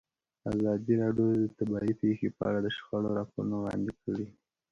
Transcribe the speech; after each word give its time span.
ازادي 0.51 0.93
راډیو 1.03 1.27
د 1.41 1.45
طبیعي 1.57 1.93
پېښې 2.01 2.27
په 2.37 2.43
اړه 2.49 2.59
د 2.61 2.67
شخړو 2.77 3.09
راپورونه 3.19 3.55
وړاندې 3.57 3.91
کړي. 4.03 4.25